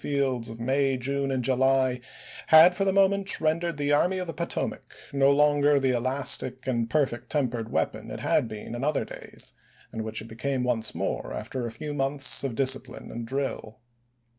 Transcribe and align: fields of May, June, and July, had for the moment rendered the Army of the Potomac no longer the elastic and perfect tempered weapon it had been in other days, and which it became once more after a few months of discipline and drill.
fields 0.03 0.49
of 0.49 0.59
May, 0.59 0.97
June, 0.97 1.29
and 1.29 1.43
July, 1.43 1.99
had 2.47 2.73
for 2.73 2.83
the 2.85 2.91
moment 2.91 3.39
rendered 3.39 3.77
the 3.77 3.91
Army 3.91 4.17
of 4.17 4.25
the 4.25 4.33
Potomac 4.33 4.91
no 5.13 5.29
longer 5.29 5.79
the 5.79 5.91
elastic 5.91 6.65
and 6.65 6.89
perfect 6.89 7.29
tempered 7.29 7.71
weapon 7.71 8.09
it 8.09 8.19
had 8.21 8.47
been 8.47 8.73
in 8.73 8.83
other 8.83 9.05
days, 9.05 9.53
and 9.91 10.03
which 10.03 10.19
it 10.19 10.27
became 10.27 10.63
once 10.63 10.95
more 10.95 11.31
after 11.35 11.67
a 11.67 11.71
few 11.71 11.93
months 11.93 12.43
of 12.43 12.55
discipline 12.55 13.11
and 13.11 13.27
drill. 13.27 13.79